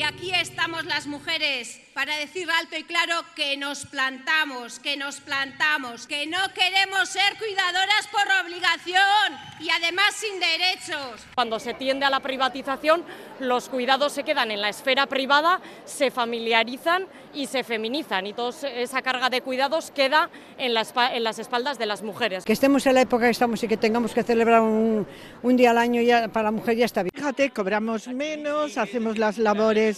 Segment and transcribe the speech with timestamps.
[0.00, 5.20] Y aquí estamos las mujeres para decir alto y claro que nos plantamos, que nos
[5.20, 11.26] plantamos, que no queremos ser cuidadoras por obligación y además sin derechos.
[11.34, 13.04] Cuando se tiende a la privatización,
[13.40, 18.68] los cuidados se quedan en la esfera privada, se familiarizan y se feminizan y toda
[18.70, 22.44] esa carga de cuidados queda en, en las espaldas de las mujeres.
[22.46, 25.06] Que estemos en la época que estamos y que tengamos que celebrar un,
[25.42, 27.12] un día al año ya para la mujer ya está bien.
[27.14, 29.89] Fíjate, cobramos menos, hacemos las labores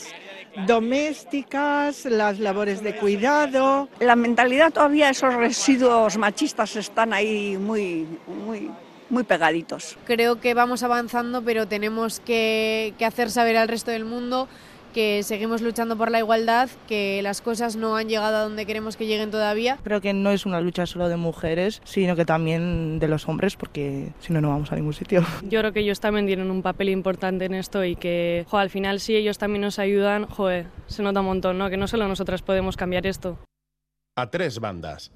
[0.66, 3.89] domésticas, las labores de cuidado.
[4.00, 8.70] La mentalidad todavía, esos residuos machistas están ahí muy, muy,
[9.08, 9.96] muy pegaditos.
[10.04, 14.48] Creo que vamos avanzando, pero tenemos que, que hacer saber al resto del mundo
[14.93, 18.96] que seguimos luchando por la igualdad, que las cosas no han llegado a donde queremos
[18.96, 19.79] que lleguen todavía.
[19.82, 23.57] Creo que no es una lucha solo de mujeres, sino que también de los hombres,
[23.57, 25.25] porque si no, no vamos a ningún sitio.
[25.43, 28.71] Yo creo que ellos también tienen un papel importante en esto y que jo, al
[28.71, 31.71] final si ellos también nos ayudan, joder, se nota un montón, ¿no?
[31.71, 33.39] Que no solo nosotras podemos cambiar esto.
[34.17, 35.11] A tres bandas.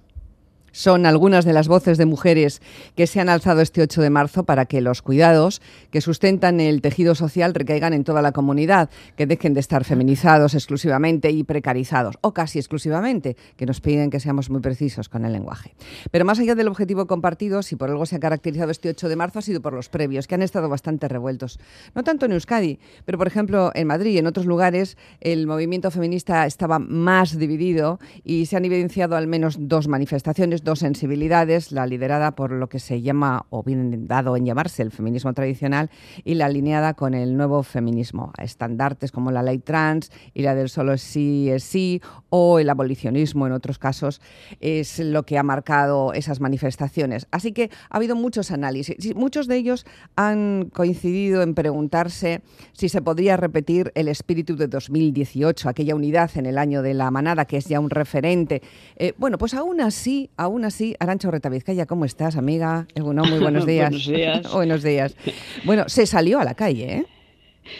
[0.76, 2.60] Son algunas de las voces de mujeres
[2.96, 6.82] que se han alzado este 8 de marzo para que los cuidados que sustentan el
[6.82, 12.18] tejido social recaigan en toda la comunidad, que dejen de estar feminizados exclusivamente y precarizados,
[12.20, 15.74] o casi exclusivamente, que nos piden que seamos muy precisos con el lenguaje.
[16.10, 19.16] Pero más allá del objetivo compartido, si por algo se ha caracterizado este 8 de
[19.16, 21.58] marzo ha sido por los previos, que han estado bastante revueltos.
[21.94, 25.90] No tanto en Euskadi, pero por ejemplo en Madrid y en otros lugares el movimiento
[25.90, 31.86] feminista estaba más dividido y se han evidenciado al menos dos manifestaciones dos sensibilidades, la
[31.86, 35.90] liderada por lo que se llama, o bien dado en llamarse, el feminismo tradicional,
[36.24, 40.68] y la alineada con el nuevo feminismo, estandartes como la ley trans y la del
[40.68, 44.20] solo sí es sí, o el abolicionismo en otros casos,
[44.60, 47.28] es lo que ha marcado esas manifestaciones.
[47.30, 49.14] Así que ha habido muchos análisis.
[49.14, 55.68] Muchos de ellos han coincidido en preguntarse si se podría repetir el espíritu de 2018,
[55.68, 58.62] aquella unidad en el año de la manada, que es ya un referente.
[58.96, 62.86] Eh, bueno, pues aún así, aún así, Arancha Orreta Vizcaya, ¿cómo estás, amiga?
[63.00, 63.90] Bueno, muy buenos días.
[63.90, 64.52] buenos días.
[64.52, 65.16] buenos días.
[65.64, 67.06] Bueno, se salió a la calle, ¿eh?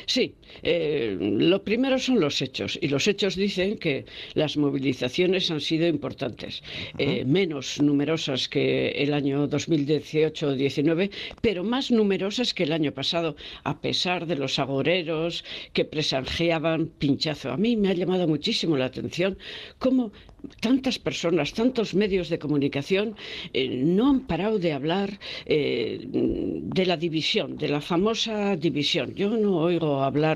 [0.07, 5.61] Sí, eh, lo primero son los hechos y los hechos dicen que las movilizaciones han
[5.61, 6.63] sido importantes,
[6.99, 13.81] eh, menos numerosas que el año 2018-19, pero más numerosas que el año pasado, a
[13.81, 17.51] pesar de los agoreros que presagiaban pinchazo.
[17.51, 19.39] A mí me ha llamado muchísimo la atención
[19.79, 20.13] cómo
[20.61, 23.17] tantas personas, tantos medios de comunicación
[23.53, 29.15] eh, no han parado de hablar eh, de la división, de la famosa división.
[29.15, 30.36] Yo no oigo hablar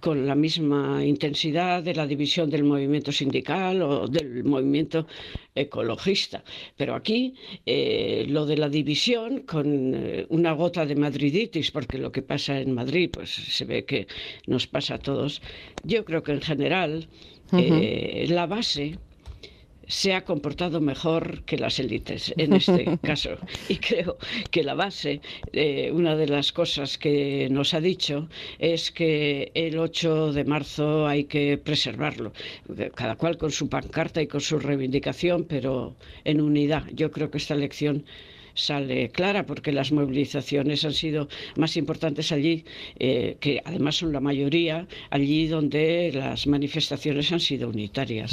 [0.00, 5.06] con la misma intensidad de la división del movimiento sindical o del movimiento
[5.54, 6.44] ecologista.
[6.76, 7.34] Pero aquí
[7.66, 9.66] eh, lo de la división con
[10.28, 14.06] una gota de madriditis, porque lo que pasa en Madrid, pues se ve que
[14.46, 15.42] nos pasa a todos.
[15.84, 17.08] Yo creo que en general
[17.52, 18.98] la base
[19.90, 23.30] se ha comportado mejor que las élites en este caso.
[23.68, 24.16] Y creo
[24.50, 25.20] que la base,
[25.52, 28.28] eh, una de las cosas que nos ha dicho
[28.58, 32.32] es que el 8 de marzo hay que preservarlo,
[32.94, 36.84] cada cual con su pancarta y con su reivindicación, pero en unidad.
[36.92, 38.04] Yo creo que esta elección
[38.60, 42.64] sale clara, porque las movilizaciones han sido más importantes allí,
[42.98, 48.32] eh, que además son la mayoría, allí donde las manifestaciones han sido unitarias.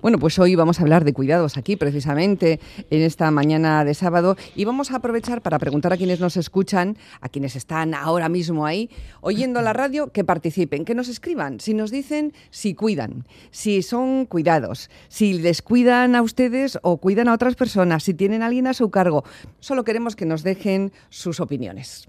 [0.00, 2.60] Bueno, pues hoy vamos a hablar de cuidados aquí, precisamente,
[2.90, 6.96] en esta mañana de sábado, y vamos a aprovechar para preguntar a quienes nos escuchan,
[7.20, 8.90] a quienes están ahora mismo ahí,
[9.20, 14.26] oyendo la radio, que participen, que nos escriban, si nos dicen si cuidan, si son
[14.26, 18.66] cuidados, si les cuidan a ustedes o cuidan a otras personas, si tienen a alguien
[18.66, 19.24] a su cargo.
[19.58, 22.08] Solo queremos que nos dejen sus opiniones.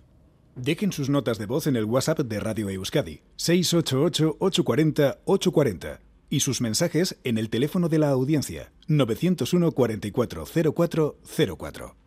[0.56, 6.00] Dejen sus notas de voz en el WhatsApp de Radio Euskadi, 688-840-840,
[6.30, 12.01] y sus mensajes en el teléfono de la audiencia, 901 44 0404.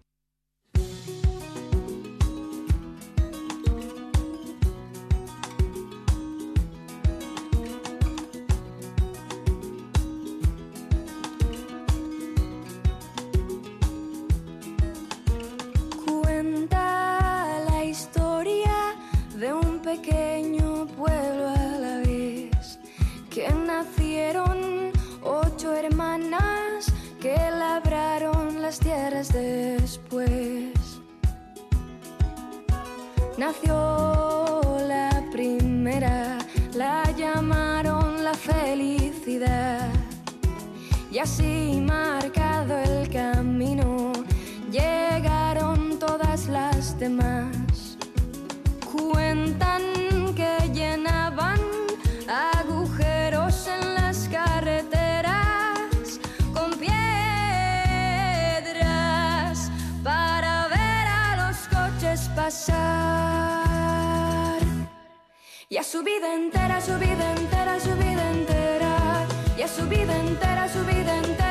[65.95, 69.27] Su vida entera, su vida entera, su vida entera.
[69.57, 71.44] Y es su vida entera, su vida entera,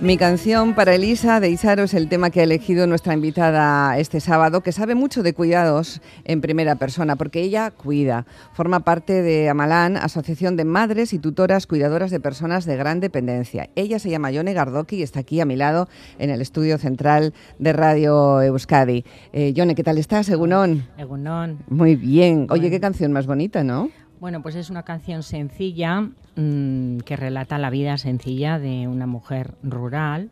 [0.00, 4.20] Mi canción para Elisa de Isaro es el tema que ha elegido nuestra invitada este
[4.20, 8.24] sábado, que sabe mucho de cuidados en primera persona, porque ella cuida.
[8.54, 13.68] Forma parte de Amalán, Asociación de Madres y Tutoras Cuidadoras de Personas de Gran Dependencia.
[13.76, 15.86] Ella se llama Yone Gardoki y está aquí a mi lado
[16.18, 19.04] en el estudio central de Radio Euskadi.
[19.34, 20.82] Eh, Yone, ¿qué tal estás, Egunon?
[20.96, 21.58] Egunon.
[21.68, 22.46] Muy bien.
[22.48, 23.90] Oye, qué canción más bonita, ¿no?
[24.20, 26.02] Bueno, pues es una canción sencilla
[26.36, 30.30] mmm, que relata la vida sencilla de una mujer rural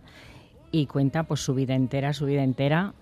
[0.70, 2.92] y cuenta pues su vida entera, su vida entera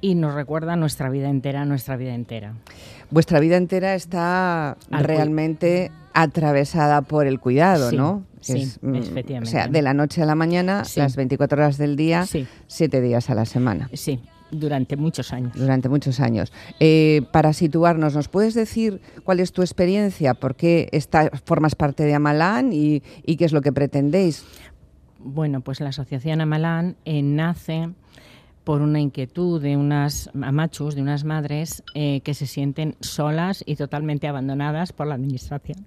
[0.00, 2.54] y nos recuerda nuestra vida entera, nuestra vida entera.
[3.10, 8.24] Vuestra vida entera está Al realmente atravesada por el cuidado, Sí, ¿no?
[8.40, 9.48] sí, mm, efectivamente.
[9.48, 11.00] O sea, de la noche a la mañana, Sí.
[11.00, 12.46] las 24 horas del día, Sí.
[12.66, 13.90] siete días a la semana.
[13.92, 14.20] Sí,
[14.58, 15.52] durante muchos años.
[15.54, 16.52] Durante muchos años.
[16.80, 20.34] Eh, para situarnos, ¿nos puedes decir cuál es tu experiencia?
[20.34, 24.44] ¿Por qué está- formas parte de Amalán y, y qué es lo que pretendéis?
[25.18, 27.90] Bueno, pues la Asociación Amalán eh, nace
[28.64, 33.76] por una inquietud de unas amachus, de unas madres eh, que se sienten solas y
[33.76, 35.86] totalmente abandonadas por la administración.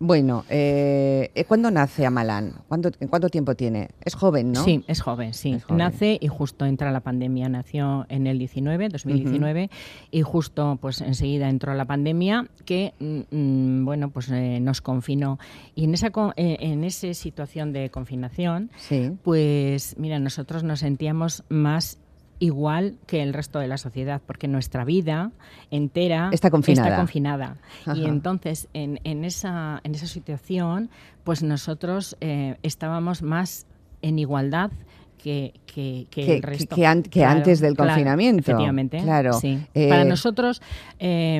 [0.00, 2.52] Bueno, eh, ¿cuándo nace Amalán?
[2.68, 3.88] ¿Cuánto, ¿Cuánto tiempo tiene?
[4.04, 4.62] Es joven, ¿no?
[4.62, 5.54] Sí, es joven, sí.
[5.54, 5.78] Es joven.
[5.78, 7.48] Nace y justo entra la pandemia.
[7.48, 9.70] Nació en el 19, 2019,
[10.12, 15.38] y justo pues enseguida entró la pandemia que, mm, mm, bueno, pues eh, nos confinó.
[15.74, 19.10] Y en esa, eh, en esa situación de confinación, Sí.
[19.24, 21.98] pues mira, nosotros nos sentíamos más
[22.38, 25.32] igual que el resto de la sociedad, porque nuestra vida
[25.70, 26.96] entera Está confinada.
[26.96, 27.56] confinada.
[27.94, 30.90] Y entonces, en, en esa, en esa situación,
[31.24, 33.66] pues nosotros eh, estábamos más
[34.02, 34.70] en igualdad
[35.28, 36.74] que, que, que Que- el resto.
[36.74, 38.98] que an- que antes del claro, confinamiento, Efectivamente.
[39.02, 39.34] claro.
[39.34, 39.58] Sí.
[39.74, 40.62] Eh, Para nosotros,
[40.98, 41.38] eh,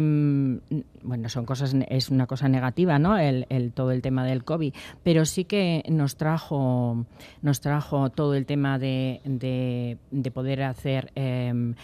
[1.02, 3.17] bueno, son cosas, es una cosa negativa, ¿no?
[3.17, 7.06] El, el- todo el tema del COVID, pero sí que nos trajo,
[7.40, 11.75] nos trajo todo el tema de, de, de poder hacer em,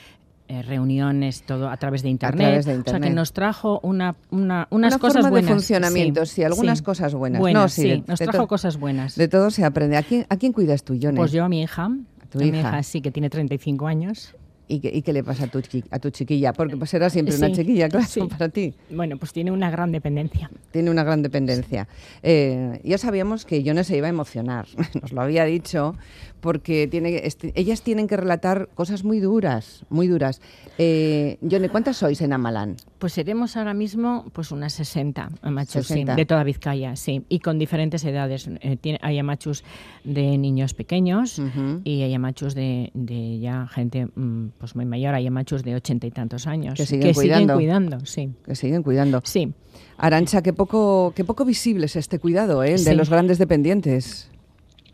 [0.48, 2.46] eh, reuniones todo a través de internet.
[2.48, 3.10] través de O sea internet.
[3.10, 5.48] que nos trajo una, una- unas Una cosas forma buenas.
[5.48, 7.40] de funcionamiento, sí, algunas cosas buenas.
[7.40, 9.16] No, sí, sí, de- nos trajo cosas buenas.
[9.16, 9.96] De todo se aprende.
[9.96, 11.16] ¿A quién, a quién cuidas tú, Yone?
[11.16, 11.90] Pues yo a mi hija,
[12.30, 12.58] tu a mi hija.
[12.60, 14.34] hija sí que tiene 35 años.
[14.66, 16.52] ¿Y qué, y qué le pasa a tu, a tu chiquilla?
[16.52, 18.20] Porque pues será siempre una chiquilla, claro, sí.
[18.22, 18.74] para ti.
[18.90, 20.50] Bueno, pues tiene una gran dependencia.
[20.70, 21.86] Tiene una gran dependencia.
[22.22, 24.66] Eh, ya sabíamos que Yone se iba a emocionar,
[25.02, 25.94] nos lo había dicho,
[26.40, 30.40] porque tiene, este- ellas tienen que relatar cosas muy duras, muy duras.
[30.78, 32.76] Eh, Yone, ¿cuántas sois en Amalán?
[32.98, 36.14] Pues seremos ahora mismo pues unas 60 amachus, sí, 60.
[36.16, 38.48] de toda Vizcaya, sí, y con diferentes edades.
[38.60, 39.62] Eh, tiene, hay amachus
[40.04, 41.40] de niños pequeños
[41.84, 46.06] y hay amachus de, de ya gente mm, pues muy mayor, hay amachus de ochenta
[46.06, 47.54] y tantos años Que siguen cuidando.
[47.54, 48.30] cuidando, sí.
[48.44, 49.20] Que siguen cuidando.
[49.24, 49.52] Sí.
[49.98, 52.74] Arancha, qué poco, qué poco visible es este cuidado, ¿eh?
[52.74, 54.30] el de los grandes dependientes.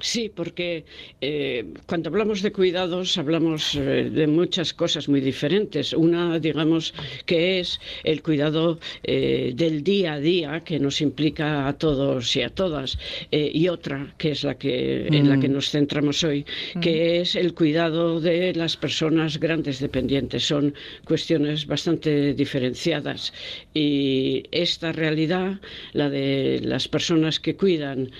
[0.01, 0.85] Sí, porque
[1.21, 5.93] eh, cuando hablamos de cuidados hablamos eh, de muchas cosas muy diferentes.
[5.93, 6.95] Una, digamos,
[7.27, 12.43] que es el cuidado eh, del día a día que nos implica a todos y
[12.43, 12.99] a todas,
[13.31, 15.53] eh, y otra, que es la que en la que Mm.
[15.53, 16.45] nos centramos hoy,
[16.81, 20.45] que es el cuidado de las personas grandes dependientes.
[20.47, 20.75] Son
[21.05, 23.33] cuestiones bastante diferenciadas
[23.75, 25.61] y esta realidad,
[25.93, 28.11] la de las personas que cuidan,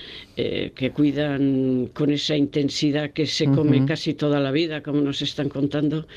[0.43, 5.21] eh, que cuidan con esa intensidad que se come casi toda la vida, como nos
[5.21, 6.07] están contando,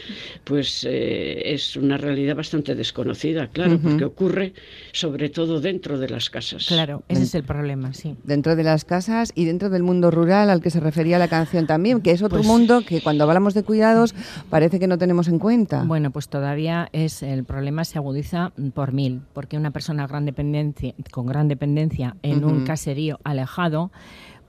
[0.45, 4.54] pues eh, es una realidad bastante desconocida, claro, porque ocurre
[4.93, 6.66] sobre todo dentro de las casas.
[6.69, 8.16] Claro, ese es el problema, sí.
[8.25, 11.66] Dentro de las casas y dentro del mundo rural al que se refería la canción
[11.66, 14.14] también, que es otro Pues- mundo que cuando hablamos de cuidados
[14.49, 15.85] parece que no tenemos en cuenta.
[15.85, 20.95] Bueno, pues todavía es el problema se agudiza por mil, porque una persona gran dependencia,
[21.11, 23.90] con gran dependencia en un caserío alejado,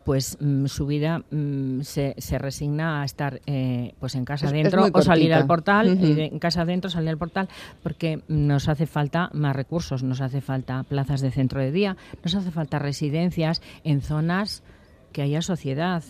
[0.06, 4.52] pues mm, su vida mm, se, se resigna a estar eh, pues en casa Es-
[4.52, 7.50] es adentro o salir al portal, de- en casa salir al portal,
[7.84, 12.36] porque nos hace falta más recursos, nos hace falta plazas de centro de día, nos
[12.36, 14.64] hace falta residencias en zonas
[15.12, 16.04] que haya sociedad.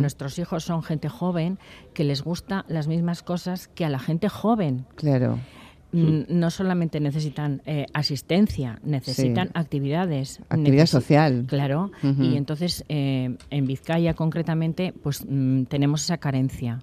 [0.00, 1.58] Nuestros hijos son gente joven
[1.94, 4.86] que les gusta las mismas cosas que a la gente joven.
[4.96, 5.38] Claro.
[5.92, 9.52] No solamente necesitan eh, asistencia, necesitan Sí.
[9.54, 10.40] actividades.
[10.48, 11.44] Actividad social.
[11.48, 11.90] Claro.
[12.02, 16.78] Y entonces, eh, en Vizcaya concretamente, pues mm, tenemos esa carencia.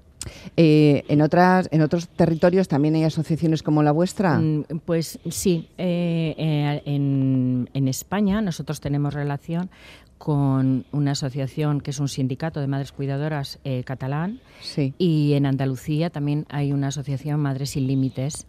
[0.58, 4.38] Eh, en, otras, en otros territorios también hay asociaciones como la vuestra.
[4.40, 9.70] Mm, Pues sí, eh, eh, en, en España nosotros tenemos relación
[10.18, 14.94] con una asociación que es un sindicato de madres cuidadoras eh, catalán Sí.
[14.98, 18.48] y en Andalucía también hay una asociación Madres Sin Límites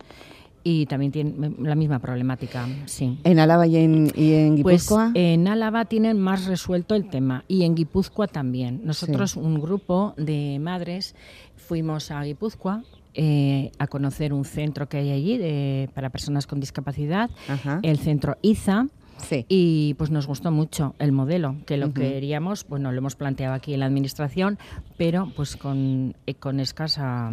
[0.64, 3.18] y también tienen la misma problemática, sí.
[3.24, 5.12] ¿En Álava y en, y en Pues Guipúzcoa?
[5.14, 8.80] en Álava tienen más resuelto el tema y en Guipúzcoa también.
[8.84, 11.14] Nosotros, un grupo de madres,
[11.56, 12.82] fuimos a Guipúzcoa
[13.14, 17.80] eh, a conocer un centro que hay allí de- para personas con discapacidad, Ajá.
[17.82, 18.86] el centro IZA.
[19.16, 19.44] Sí.
[19.48, 21.94] Y pues nos gustó mucho el modelo, que lo Ujú.
[21.94, 24.58] queríamos, bueno, lo hemos planteado aquí en la administración,
[24.96, 27.32] pero pues con, eh, con escasa...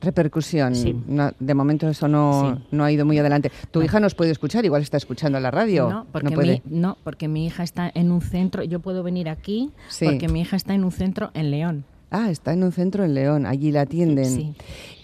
[0.00, 0.74] Repercusión.
[0.74, 0.96] Sí.
[1.06, 2.64] No, de momento eso no, Sí.
[2.72, 3.50] no ha ido muy adelante.
[3.70, 5.88] Tu hija nos puede escuchar, igual está escuchando la radio.
[5.90, 6.62] No porque, puede.
[6.64, 10.04] mi, no, porque mi hija está en un centro, yo puedo venir aquí Sí.
[10.06, 11.84] porque mi hija está en un centro en León.
[12.10, 14.24] Ah, está en un centro en León, allí la atienden.
[14.24, 14.54] Sí.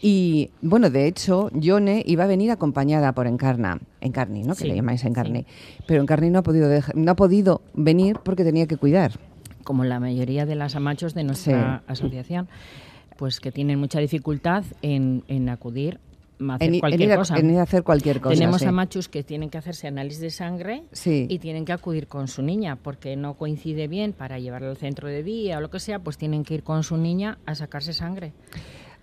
[0.01, 4.55] Y bueno, de hecho, Yone iba a venir acompañada por Encarna, Encarni, ¿no?
[4.55, 5.45] Que Sí, le llamáis Encarni.
[5.87, 9.13] Pero Encarni no ha podido no ha podido venir porque tenía que cuidar.
[9.65, 12.49] como la mayoría de las amachos de nuestra asociación,
[13.17, 16.01] pues que tienen mucha dificultad en, en acudir
[16.49, 17.37] a hacer En, cualquier a, cosa.
[17.39, 18.35] en ir a hacer cualquier cosa.
[18.35, 18.67] Tenemos sí.
[18.67, 21.27] amachos que tienen que hacerse análisis de sangre Sí.
[21.31, 25.09] y tienen que acudir con su niña porque no coincide bien para llevarla al centro
[25.09, 27.93] de día o lo que sea, pues tienen que ir con su niña a sacarse
[27.93, 28.33] sangre.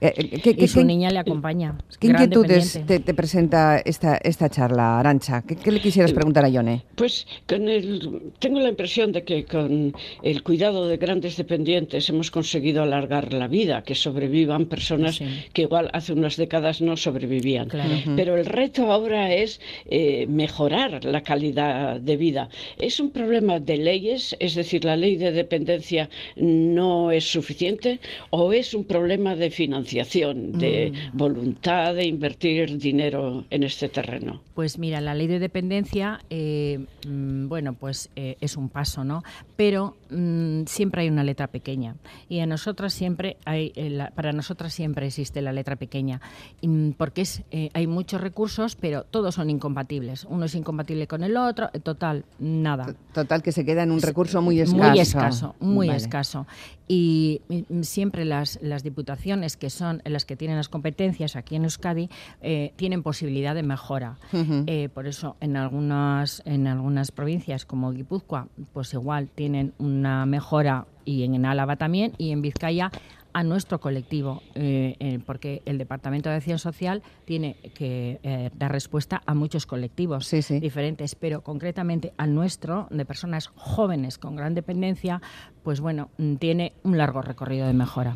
[0.01, 1.77] Eh, eh, ¿qué- y su qué- niña le acompaña.
[2.00, 5.43] ¿Qué inquietudes te, te presenta esta, esta charla, Arancha?
[5.43, 6.81] ¿Qué, qué le quisieras preguntar a Yone?
[6.96, 9.93] Pues con el, tengo la impresión de que con
[10.24, 15.22] el cuidado de grandes dependientes hemos conseguido alargar la vida, que sobrevivan personas
[15.53, 17.70] que igual hace unas décadas no sobrevivían.
[17.70, 17.93] Claro.
[18.15, 22.50] Pero el reto ahora es eh, mejorar la calidad de vida.
[22.79, 28.00] Es un problema de leyes, es decir, la ley de dependencia no es suficiente,
[28.31, 31.17] o es un problema de financiación, de Mm.
[31.17, 34.41] voluntad de invertir dinero en este terreno.
[34.55, 39.24] Pues mira, la ley de dependencia, eh, mm, bueno, pues eh, es un paso, ¿no?
[39.55, 41.95] Pero mm, siempre hay una letra pequeña
[42.29, 46.19] y a nosotras siempre hay, eh, la- para nosotras siempre existe la letra pequeña,
[46.62, 50.25] Mm, porque es, eh, hay muchos recursos, pero todos son incompatibles.
[50.29, 52.93] Uno es incompatible con el otro, eh, total, nada.
[53.13, 54.89] Total, que se queda en un recurso muy escaso.
[54.89, 55.98] Muy escaso, muy Vale.
[55.98, 56.45] escaso.
[56.88, 61.63] Y mm, siempre las, las diputaciones que son las que tienen las competencias aquí en
[61.63, 62.09] Euskadi
[62.41, 64.17] eh, tienen posibilidad de mejora.
[64.33, 70.88] Eh, por eso en algunas, en algunas provincias como Guipúzcoa, pues igual tienen una mejora
[71.05, 72.91] y en Álava también y en Vizcaya
[73.33, 78.71] a nuestro colectivo, eh, eh, porque el Departamento de Acción Social tiene que eh, dar
[78.71, 85.21] respuesta a muchos colectivos diferentes, pero concretamente al nuestro, de personas jóvenes con gran dependencia,
[85.63, 88.15] pues bueno, mm, tiene un largo recorrido de mejora.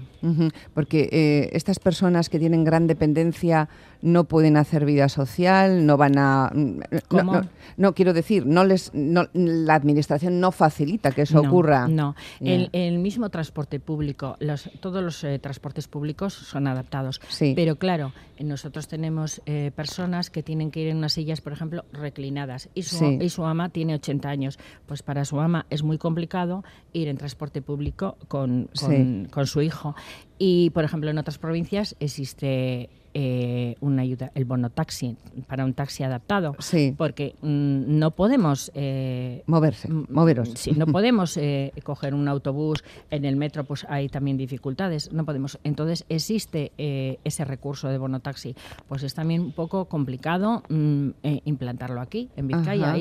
[0.74, 3.70] Porque eh, estas personas que tienen gran dependencia
[4.02, 6.50] no pueden hacer vida social, no van a...
[6.52, 7.34] mm, no- ¿Cómo?
[7.34, 7.42] No,
[7.78, 11.88] no, quiero decir, no les, no- la administración no facilita que eso ocurra.
[11.88, 17.22] No, el mismo transporte público, los, todos los eh, transportes públicos son adaptados.
[17.30, 17.54] Sí.
[17.56, 21.86] Pero claro, nosotros tenemos eh, personas que tienen que ir en unas sillas, por ejemplo,
[21.94, 23.20] reclinadas y su, Sí.
[23.22, 24.58] y su ama tiene 80 años.
[24.88, 28.92] Pues para su ama es muy complicado ir en transporte público con, con,
[29.24, 29.28] Sí.
[29.32, 29.96] con su hijo.
[30.38, 35.16] Y, por ejemplo, en otras provincias existe eh, una ayuda, el bono taxi,
[35.48, 36.56] para un taxi adaptado.
[36.60, 36.94] Sí.
[36.96, 38.72] Porque mm, no podemos...
[38.76, 40.50] eh, Moverse, moveros.
[40.56, 45.26] Sí, no podemos eh, coger un autobús, en el metro pues hay también dificultades, no
[45.26, 45.58] podemos.
[45.64, 48.54] Entonces existe eh, ese recurso de bono taxi,
[48.88, 52.94] pues es también un poco complicado mm, eh, implantarlo aquí, en Vizcaya.
[52.94, 53.00] Ajá.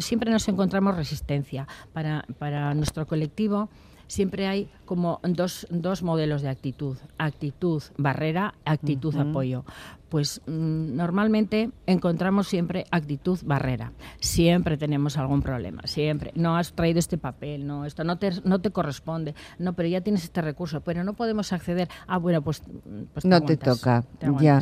[0.00, 1.66] Siempre nos encontramos resistencia.
[1.94, 3.70] Para, para nuestro colectivo
[4.14, 9.64] siempre hay como dos, dos modelos de actitud, actitud barrera, actitud apoyo.
[10.08, 13.92] Pues mm, normalmente encontramos siempre actitud barrera.
[14.20, 16.30] Siempre tenemos algún problema, siempre.
[16.36, 20.00] No has traído este papel, no, esto no te, no te corresponde, no, pero ya
[20.02, 21.88] tienes este recurso, pero no podemos acceder.
[22.06, 24.60] Ah, bueno, pues, mm, pues no te toca, te ya.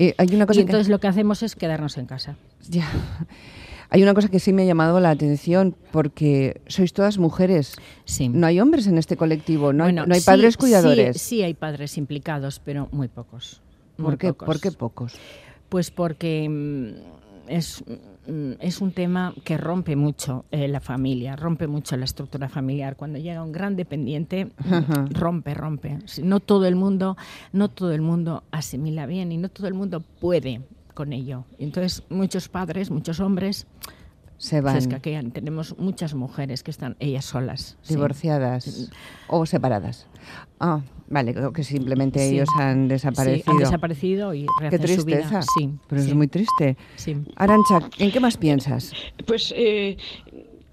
[0.00, 2.36] Eh, hay una cosa Y que- entonces lo que hacemos es quedarnos en casa.
[2.68, 2.88] Ya.
[3.90, 7.74] Hay una cosa que sí me ha llamado la atención porque sois todas mujeres.
[8.04, 8.28] Sí.
[8.28, 11.20] No hay hombres en este colectivo, no, Bueno, hay, no hay sí, padres sí, cuidadores.
[11.20, 13.62] Sí, hay padres implicados, pero muy pocos.
[13.96, 14.46] muy ¿Por, qué, pocos.
[14.46, 15.14] ¿Por qué pocos?
[15.70, 17.82] Pues porque mm, es,
[18.26, 22.94] mm, es un tema que rompe mucho eh, la familia, rompe mucho la estructura familiar.
[22.96, 25.06] Cuando llega un gran dependiente, Ajá.
[25.10, 25.98] rompe, rompe.
[26.22, 27.16] No todo el mundo,
[27.52, 30.60] no todo el mundo asimila bien y no todo el mundo puede
[30.98, 31.44] con ello.
[31.60, 33.68] Entonces, muchos padres, muchos hombres
[34.36, 34.76] Se van.
[34.76, 35.30] escaquean.
[35.30, 37.76] Tenemos muchas mujeres que están ellas solas.
[37.82, 37.94] sí.
[37.94, 38.90] Divorciadas
[39.28, 40.08] o separadas.
[40.58, 42.34] Ah, vale, creo que simplemente Sí.
[42.34, 43.44] ellos han desaparecido.
[43.44, 45.18] Sí, han desaparecido y Qué rehacen su vida.
[45.18, 45.42] tristeza.
[45.56, 46.08] Sí, pero sí.
[46.08, 46.76] es muy triste.
[46.96, 47.16] Sí.
[47.36, 48.92] Arancha, ¿en qué más piensas?
[49.24, 49.96] Pues eh,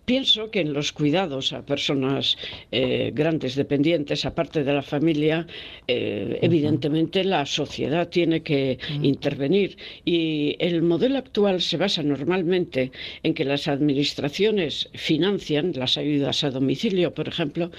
[0.06, 2.38] pienso que en los cuidados a personas
[2.72, 5.48] eh, grandes dependientes, aparte de la familia,
[5.88, 9.78] eh, evidentemente la sociedad tiene que intervenir.
[10.06, 12.92] Y el modelo actual se basa normalmente
[13.24, 17.72] en que las administraciones financian las ayudas a domicilio, por ejemplo,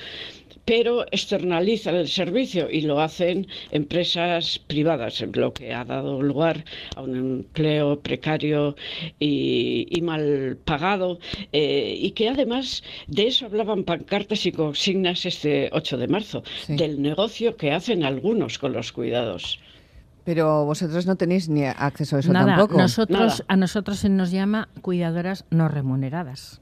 [0.66, 6.64] pero externalizan el servicio y lo hacen empresas privadas, lo que ha dado lugar
[6.96, 8.76] a un empleo precario
[9.20, 11.20] y, y mal pagado,
[11.52, 17.00] eh, y que además de eso hablaban pancartas y consignas este 8 de marzo, del
[17.00, 19.60] negocio que hacen algunos con los cuidados.
[20.24, 22.76] Pero vosotros no tenéis ni acceso a eso Nada, tampoco.
[22.78, 26.60] nosotros, a nosotros se nos llama cuidadoras no remuneradas.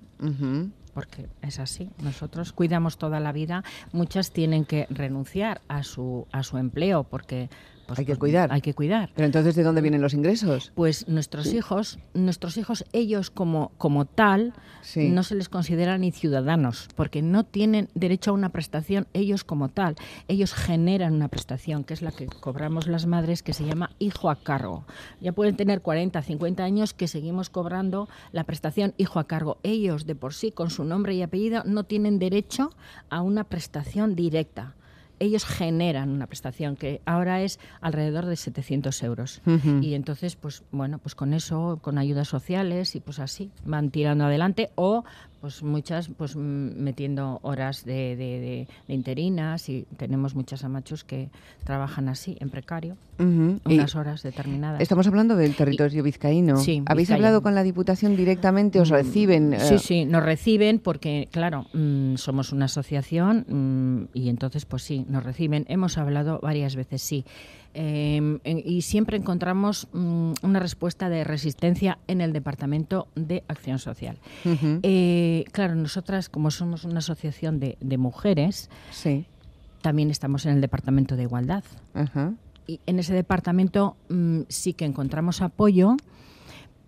[0.94, 6.44] Porque es así, nosotros cuidamos toda la vida, muchas tienen que renunciar a su, a
[6.44, 7.50] su empleo porque
[7.86, 8.52] pues, Hay que pues, cuidar.
[8.52, 9.10] Hay que cuidar.
[9.14, 10.72] Pero entonces, ¿de dónde vienen los ingresos?
[10.74, 15.08] Pues nuestros hijos, nuestros hijos, ellos como, como tal, Sí.
[15.08, 19.70] no se les considera ni ciudadanos, porque no tienen derecho a una prestación ellos como
[19.70, 19.96] tal.
[20.28, 24.28] Ellos generan una prestación, que es la que cobramos las madres, que se llama hijo
[24.28, 24.84] a cargo.
[25.20, 29.58] Ya pueden tener 40, 50 años que seguimos cobrando la prestación hijo a cargo.
[29.62, 32.70] Ellos, de por sí, con su nombre y apellido, no tienen derecho
[33.08, 34.74] a una prestación directa.
[35.18, 39.42] Ellos generan una prestación que ahora es alrededor de 700 euros.
[39.80, 44.24] Y entonces, pues bueno, pues con eso, con ayudas sociales y pues así, van tirando
[44.24, 45.04] adelante o
[45.44, 46.40] pues muchas pues mm,
[46.82, 51.28] metiendo horas de, de- de- de interinas y tenemos muchas amachos que
[51.64, 54.80] trabajan así, en precario, unas horas determinadas.
[54.80, 56.56] Estamos hablando del territorio vizcaíno.
[56.56, 57.16] Sí, ¿Habéis Vizcaya.
[57.26, 58.80] hablado con la Diputación directamente?
[58.80, 59.52] ¿Os reciben?
[59.52, 64.82] eh, Sí, sí, nos reciben porque, claro, mm, somos una asociación mm, y entonces, pues
[64.82, 65.66] sí, nos reciben.
[65.68, 67.26] Hemos hablado varias veces, sí.
[67.76, 74.16] Eh, y siempre encontramos mm, una respuesta de resistencia en el Departamento de Acción Social.
[74.44, 79.26] Eh, claro, nosotras, como somos una asociación de, de mujeres, Sí.
[79.82, 81.64] también estamos en el Departamento de Igualdad.
[81.94, 82.32] Ajá.
[82.66, 85.96] Y en ese departamento mm, sí que encontramos apoyo,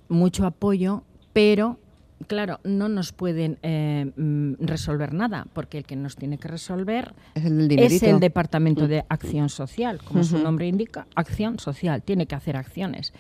[0.09, 1.79] mucho apoyo, pero
[2.27, 7.15] claro, no nos pueden eh, mm, resolver nada, porque el que nos tiene que resolver
[7.35, 12.35] Es el es Departamento de Acción Social, como su nombre indica, acción social, tiene que
[12.35, 13.13] hacer acciones.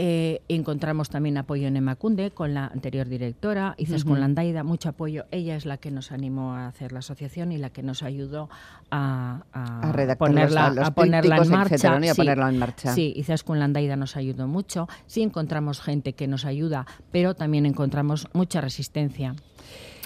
[0.00, 4.20] Eh, encontramos también apoyo en Emacunde con la anterior directora, Izaskun Ujú.
[4.20, 5.24] Landaida, mucho apoyo.
[5.32, 8.48] Ella es la que nos animó a hacer la asociación y la que nos ayudó
[8.92, 11.74] a, A redactar ponerla, los- los a ponerla en marcha.
[11.74, 12.06] etcétera, ¿no?
[12.06, 12.94] y a ponerla en marcha.
[12.94, 14.88] Sí, Izaskun Landaida nos ayudó mucho.
[15.06, 19.34] Sí encontramos gente que nos ayuda, pero también encontramos mucha resistencia.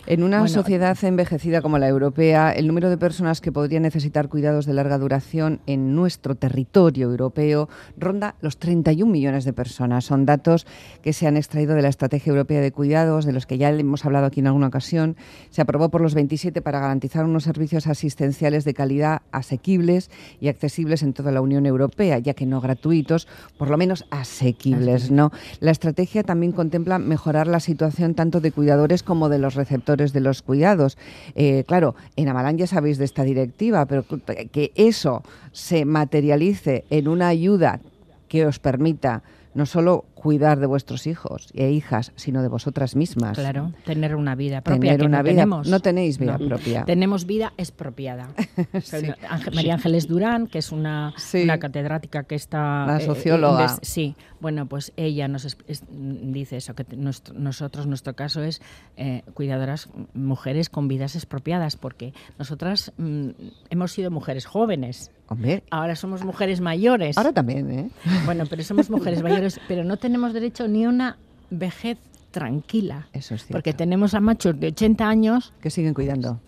[0.05, 4.29] En una Bueno, sociedad envejecida como la europea, el número de personas que podrían necesitar
[4.29, 10.05] cuidados de larga duración en nuestro territorio europeo ronda los 31 millones de personas.
[10.05, 10.67] Son datos
[11.03, 14.05] que se han extraído de la Estrategia Europea de Cuidados, de los que ya hemos
[14.05, 15.17] hablado aquí en alguna ocasión.
[15.51, 20.11] Se aprobó por los 27 para garantizar unos servicios asistenciales de calidad asequibles
[20.41, 25.13] y accesibles en toda la Unión Europea, ya que no gratuitos, por lo menos asequibles.
[25.13, 25.31] ¿no?
[25.61, 30.21] La estrategia también contempla mejorar la situación tanto de cuidadores como de los receptores de
[30.21, 30.99] los cuidados.
[31.35, 34.05] Eh, claro, en Amalán ya sabéis de esta directiva, pero
[34.51, 37.81] que eso se materialice en una ayuda
[38.29, 39.23] que os permita
[39.55, 43.37] no solo cuidar de vuestros hijos e hijas, sino de vosotras mismas.
[43.39, 45.69] Claro, tener una vida propia Tener que una no vida- tenemos.
[45.69, 46.85] no tenéis vida propia.
[46.85, 48.29] Tenemos vida expropiada.
[48.83, 49.09] Sí.
[49.55, 51.13] María Ángeles Durán, que es una,
[51.43, 52.87] una catedrática que está...
[52.87, 53.67] La eh, socióloga.
[53.67, 58.43] inves- sí, bueno, pues ella nos es- es- dice eso, que nuestro- nosotros, nuestro caso
[58.43, 58.61] es
[58.97, 63.29] eh, cuidadoras mujeres con vidas expropiadas, porque nosotras mm,
[63.71, 65.11] hemos sido mujeres jóvenes.
[65.33, 65.63] Hombre.
[65.71, 67.17] Ahora somos mujeres mayores.
[67.19, 67.91] Ahora también, ¿eh?
[68.25, 71.17] Bueno, pero somos mujeres mayores, pero no tenemos derecho ni a una
[71.51, 71.99] vejez
[72.31, 73.09] tranquila.
[73.13, 73.53] Eso es cierto.
[73.53, 76.41] Porque tenemos a machos de 80 años que siguen cuidando.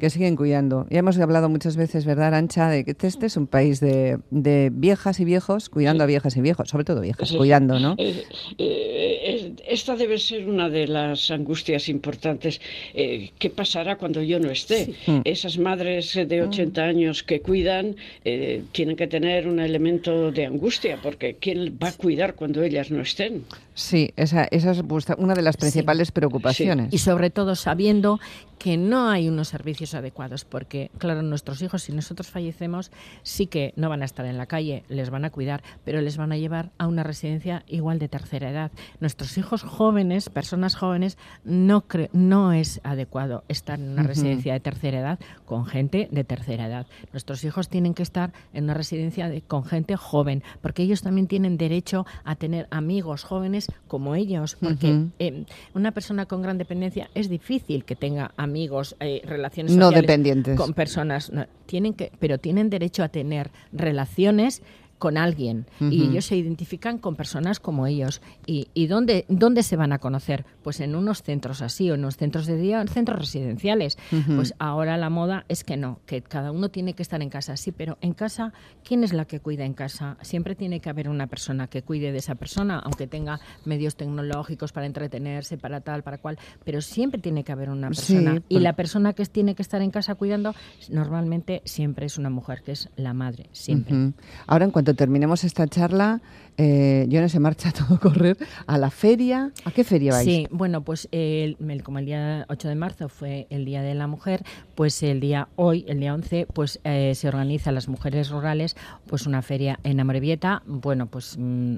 [0.00, 0.86] Que siguen cuidando.
[0.90, 2.68] Ya hemos hablado muchas veces, ¿verdad, Arancha?
[2.68, 6.40] De que este es un país de, de viejas y viejos cuidando a viejas y
[6.40, 7.94] viejos, sobre todo viejas, es- cuidando, ¿no?
[7.98, 8.24] eh,
[8.58, 12.60] eh, esta debe ser una de las angustias importantes.
[12.94, 14.94] Eh, ¿Qué pasará cuando yo no esté?
[15.06, 15.20] Mm.
[15.24, 20.98] Esas madres de 80 años que cuidan eh, tienen que tener un elemento de angustia,
[21.02, 23.44] porque ¿quién va a cuidar cuando ellas no estén?
[23.74, 24.82] Sí, esa, esa es
[25.18, 26.92] una de las principales preocupaciones.
[26.92, 28.20] y sobre todo sabiendo
[28.58, 29.61] que no hay unos servicios
[29.94, 32.90] adecuados, porque, claro, nuestros hijos, si nosotros fallecemos,
[33.22, 36.16] sí que no van a estar en la calle, les van a cuidar, pero les
[36.16, 38.72] van a llevar a una residencia igual de tercera edad.
[39.00, 44.60] Nuestros hijos jóvenes, personas jóvenes, no, cre- no es adecuado estar en una residencia de
[44.60, 46.86] tercera edad con gente de tercera edad.
[47.12, 51.26] Nuestros hijos tienen que estar en una residencia de- con gente joven, porque ellos también
[51.26, 55.44] tienen derecho a tener amigos jóvenes como ellos, porque eh,
[55.74, 59.20] una persona con gran dependencia es difícil que tenga amigos, eh,
[59.52, 60.56] relaciones No sociales dependientes.
[60.56, 64.62] con personas, no, tienen que, pero tienen derecho a tener relaciones
[65.02, 68.22] con alguien y ellos se identifican con personas como ellos.
[68.46, 70.44] ¿Y, y dónde, dónde se van a conocer?
[70.62, 73.98] Pues en unos centros así, o en unos centros de día, en centros residenciales.
[74.36, 77.56] Pues ahora la moda es que no, que cada uno tiene que estar en casa,
[77.56, 78.52] sí, pero en casa,
[78.84, 80.16] ¿quién es la que cuida en casa?
[80.22, 84.70] Siempre tiene que haber una persona que cuide de esa persona, aunque tenga medios tecnológicos
[84.70, 88.36] para entretenerse, para tal, para cual, pero siempre tiene que haber una Sí, persona.
[88.48, 90.54] y por- la persona que tiene que estar en casa cuidando,
[90.96, 94.12] normalmente siempre es una mujer, que es la madre, siempre.
[94.46, 96.20] Ahora, en cuanto terminemos esta charla,
[96.58, 98.36] eh, yo no se marcha a todo correr
[98.66, 99.50] a la feria.
[99.64, 100.24] ¿A qué feria vais?
[100.24, 103.94] Sí, bueno, pues el- el- como el día 8 de marzo fue el Día de
[103.94, 104.42] la Mujer,
[104.74, 109.26] pues el día hoy, el día 11, pues eh, se organiza las mujeres rurales, pues
[109.26, 110.62] una feria en Amorebieta.
[110.66, 111.76] Bueno, pues, mm,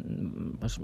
[0.60, 0.80] pues,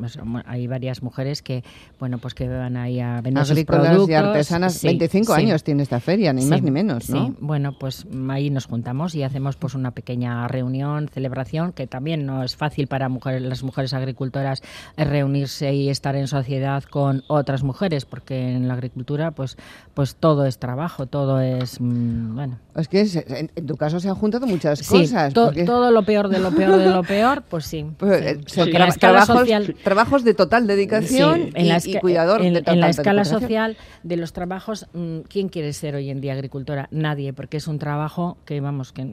[0.46, 1.64] hay varias mujeres que,
[1.98, 4.16] bueno, pues que van ahí a vender sus Agrícolas y productos.
[4.16, 5.40] artesanas, Sí, 25 sí.
[5.42, 7.26] años tiene esta feria, ni Sí, más ni menos, ¿no?
[7.26, 12.26] Sí, bueno, pues ahí nos juntamos y hacemos pues una pequeña reunión, celebración, que también
[12.26, 14.62] no es fácil para mujeres, las mujeres agricultoras
[14.97, 19.57] eh, reunirse y estar en sociedad con otras mujeres, porque en la agricultura pues
[19.95, 22.59] pues todo es trabajo, todo es mm, bueno.
[22.77, 25.33] Es que es- en, en tu caso se han juntado muchas Sí, cosas.
[25.35, 27.85] to- porque- todo lo peor de lo peor de lo peor, pues sí.
[27.99, 28.27] Pues, sí.
[28.27, 32.43] eh, Porque tra- trabajos, social- trabajos de total dedicación Sí, en y, la y cuidador
[32.43, 36.11] en, de en total la escala social de los trabajos, mm, ¿quién quiere ser hoy
[36.11, 36.88] en día agricultora?
[36.90, 39.07] Nadie, porque es un trabajo que, vamos, que,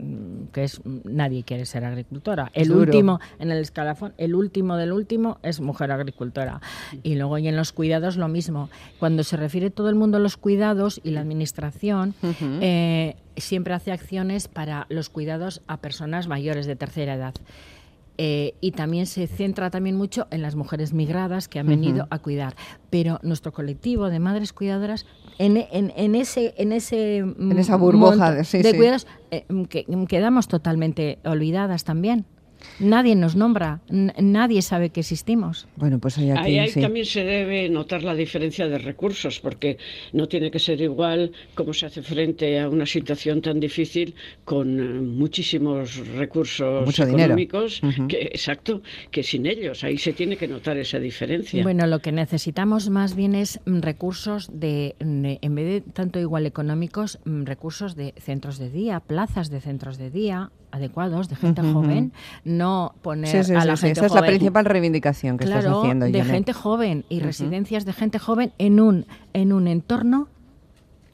[0.54, 2.52] que es mm, nadie quiere ser agricultora.
[2.54, 2.82] El duro.
[2.82, 6.62] último, en el escalafón, el último del último es mujer agricultora.
[7.04, 8.70] Y luego y en los cuidados lo mismo.
[9.00, 12.60] Cuando se refiere todo el mundo a los cuidados y la administración, Ujú.
[12.62, 17.34] eh, siempre hace acciones para los cuidados a personas mayores de tercera edad.
[18.20, 22.08] Eh, y también se centra también mucho en las mujeres migradas que han venido Ujú.
[22.10, 22.56] a cuidar.
[22.90, 25.06] Pero nuestro colectivo de madres cuidadoras,
[25.38, 28.76] en, en- en ese, en ese En esa burbuja de- sí, de sí.
[28.78, 32.26] cuidados, eh, que, quedamos totalmente olvidadas también.
[32.80, 35.68] Nadie nos nombra, nadie sabe que existimos.
[35.76, 36.82] Bueno, pues hay aquí, Ahí, ahí sí.
[36.82, 39.78] también se debe notar la diferencia de recursos, porque
[40.14, 44.16] no tiene que ser igual cómo se hace frente a una situación tan difícil
[44.46, 49.84] con eh, muchísimos recursos Mucho económicos, que, exacto, que sin ellos.
[49.84, 51.64] Ahí se tiene que notar esa diferencia.
[51.64, 56.20] Bueno, lo que necesitamos más bien es mm, recursos de, de- en vez de tanto
[56.20, 61.36] igual económicos, mm, recursos de centros de día, plazas de centros de día adecuados, de
[61.36, 61.82] gente Ujú, ujú.
[61.82, 63.82] joven, no poner Sí, sí, a la sí.
[63.88, 64.32] gente Esa es la joven.
[64.38, 66.28] principal reivindicación que claro, estás haciendo, de Janet.
[66.28, 67.26] gente joven y Ujú.
[67.26, 70.28] residencias de gente joven en un en un entorno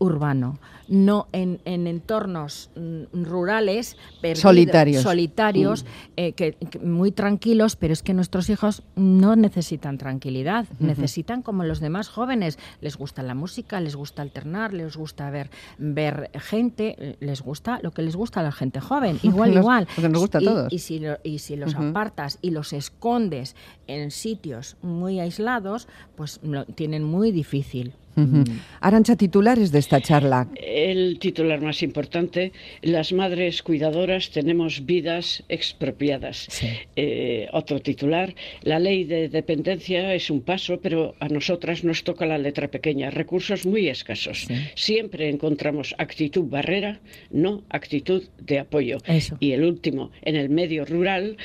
[0.04, 5.04] urbano, no en, en entornos mm, rurales perdidos, Solitarios.
[5.04, 5.86] solitarios,
[6.18, 11.64] eh, que, que muy tranquilos, pero es que nuestros hijos no necesitan tranquilidad, necesitan como
[11.64, 17.18] los demás jóvenes, les gusta la música, les gusta alternar, les gusta ver ver gente,
[17.22, 19.88] les gusta lo que les gusta a la gente joven, igual Nos- igual.
[19.96, 20.74] lo que nos gusta a Y- todos.
[20.74, 23.56] y si, lo- y si los apartas y los escondes
[23.88, 27.94] en sitios muy aislados, pues lo tienen muy difícil.
[28.16, 28.44] Ujú.
[28.80, 30.48] Arancha, titulares de esta charla.
[30.56, 36.48] El titular más importante, las madres cuidadoras tenemos vidas expropiadas.
[36.96, 42.26] Eh, otro titular, la ley de dependencia es un paso, pero a nosotras nos toca
[42.26, 44.48] la letra pequeña, recursos muy escasos.
[44.76, 47.00] Siempre encontramos actitud barrera,
[47.32, 48.98] no actitud de apoyo.
[49.06, 49.38] Eso.
[49.40, 51.38] Y el último, en el medio rural,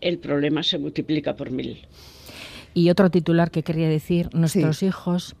[0.00, 1.78] el problema se multiplica por mil.
[2.74, 5.34] Y otro titular que quería decir, nuestros hijos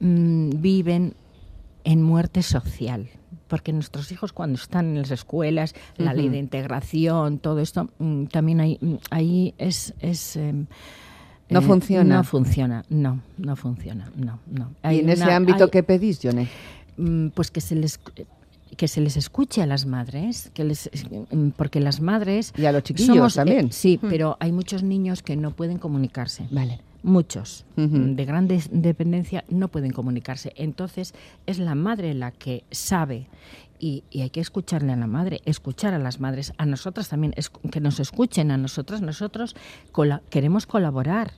[0.00, 1.14] mm, viven
[1.84, 3.08] en muerte social.
[3.48, 8.24] Porque nuestros hijos cuando están en las escuelas, la ley de integración, todo esto, mm,
[8.26, 9.94] también hay, mm, ahí es...
[10.00, 10.66] es em,
[11.48, 12.16] No eh, funciona.
[12.18, 14.70] No funciona, no, no funciona, no, no.
[14.84, 16.46] ¿Y Hay en ese ámbito hay- qué pedís, Yone?
[17.34, 17.98] Pues que se les
[18.76, 20.88] que se les escuche a las madres, que les,
[21.56, 23.72] porque las madres Y a los chiquillos somos, eh, también.
[23.72, 24.08] sí, Mm.
[24.08, 26.46] pero hay muchos niños que no pueden comunicarse.
[26.52, 26.78] Vale.
[27.02, 27.64] Muchos
[28.16, 30.52] de gran dependencia no pueden comunicarse.
[30.56, 31.14] Entonces
[31.46, 33.26] es la madre la que sabe
[33.78, 37.32] y, y hay que escucharle a la madre, escuchar a las madres, a nosotras también,
[37.36, 39.00] es- que nos escuchen a nosotras.
[39.00, 39.56] Nosotros
[40.30, 41.32] queremos colaborar.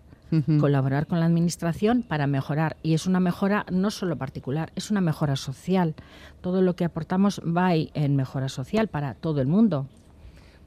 [0.59, 2.79] Colaborar con la administración para mejorar.
[2.83, 5.94] Y es una mejora no solo particular, es una mejora social.
[6.40, 9.88] Todo lo que aportamos va en mejora social para todo el mundo.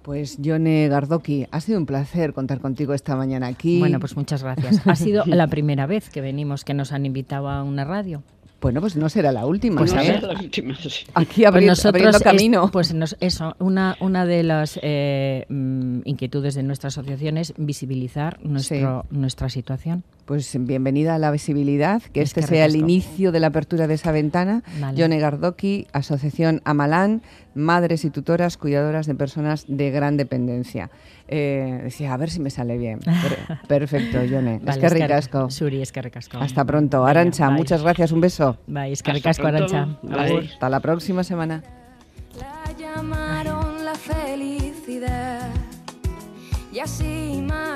[0.06, 3.80] Pues Yone Gardoki, ha sido un placer contar contigo esta mañana aquí.
[3.80, 4.86] Bueno, pues muchas gracias.
[4.86, 8.22] Ha sido la primera vez que venimos, que nos han invitado a una radio.
[8.62, 9.78] Bueno, pues no será la última.
[9.80, 9.98] Pues ¿eh?
[9.98, 10.22] a ver.
[10.24, 11.06] La última, sí.
[11.16, 12.70] Aquí abri- Pues abriendo es- camino.
[12.72, 18.38] pues nos- eso, una, una de las eh, mm, inquietudes de nuestra asociación es visibilizar
[18.44, 20.04] nuestro, nuestra situación.
[20.26, 23.86] Pues bienvenida a la visibilidad, que Es este que sea el inicio de la apertura
[23.86, 24.64] de esa ventana.
[24.80, 24.98] Vale.
[24.98, 27.22] Yone Gardoki, Asociación Amalán,
[27.54, 30.90] Madres y Tutoras Cuidadoras de Personas de Gran Dependencia.
[31.28, 33.00] Eh, decía, a ver si me sale bien.
[33.02, 34.56] Per- Perfecto, Yone.
[34.56, 35.52] es Vale, que es que- ricasco.
[35.52, 36.40] Suri, es que ricasco.
[36.40, 37.06] Hasta pronto.
[37.06, 37.58] Arancha, bye.
[37.58, 38.12] muchas gracias.
[38.12, 38.58] Un beso.
[38.66, 39.46] Bye, es que Hasta ricasco.
[39.46, 40.00] Arancha.
[40.02, 40.50] Bye.
[40.54, 41.62] Hasta la próxima semana.
[42.40, 45.50] La llamaron la felicidad
[46.74, 47.75] y así marcado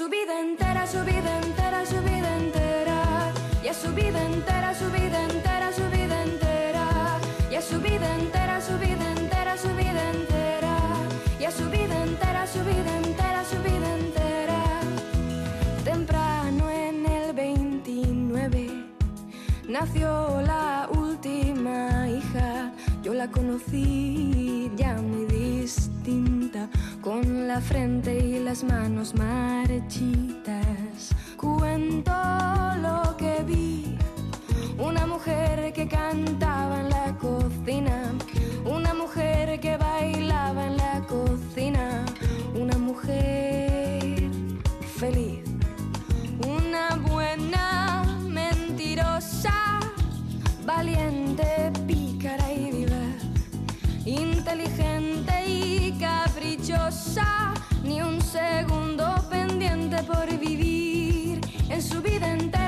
[0.00, 3.32] su vida entera, su vida entera, su vida entera.
[3.62, 7.18] Y a su vida entera, su vida entera, su vida entera.
[7.50, 10.74] Y a su vida entera, su vida entera, su vida entera.
[11.38, 14.62] Y a su vida entera, su vida entera, su vida entera.
[15.84, 18.70] Temprano en el 29
[19.68, 22.72] nació la última hija.
[23.02, 30.60] Yo la conocí ya muy distinta, con la frente y las manos marchitas.
[31.36, 32.12] Cuento
[32.80, 33.96] lo que vi,
[34.78, 38.12] una mujer que cantaba en la cocina,
[38.64, 39.09] una mujer
[60.02, 62.59] por vivir, en su vida entera.